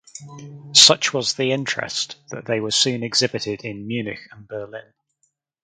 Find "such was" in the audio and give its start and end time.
0.73-1.35